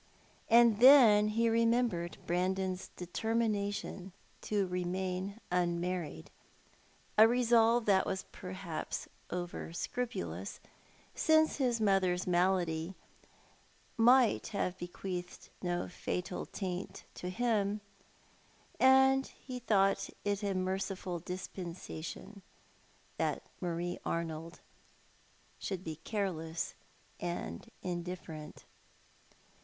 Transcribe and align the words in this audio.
And 0.49 0.79
then 0.79 1.27
he 1.27 1.47
remembered 1.47 2.17
Brandon's 2.25 2.87
determination 2.95 4.13
to 4.41 4.65
remain 4.65 5.39
unmarried— 5.51 6.31
a 7.19 7.27
resolve 7.27 7.85
that 7.85 8.07
was 8.07 8.25
perhaps 8.31 9.07
over 9.29 9.69
scrui^ulous, 9.69 10.57
since 11.13 11.57
his 11.57 11.79
raother's 11.79 12.25
malady 12.25 12.95
might 13.95 14.47
have 14.47 14.75
be 14.79 14.87
qi; 14.87 15.19
eathed 15.23 15.49
no 15.61 15.87
fatal 15.87 16.47
taint 16.47 17.03
to 17.13 17.29
him,— 17.29 17.79
and 18.79 19.27
he 19.27 19.59
thought 19.59 20.09
it 20.25 20.41
a 20.41 20.55
merciful 20.55 21.19
dispensation 21.19 22.41
that 23.17 23.43
Marie 23.59 23.99
Arnold 24.03 24.61
should 25.59 25.83
be 25.83 25.97
careless 25.97 26.73
and 27.19 27.69
indifferent. 27.83 28.65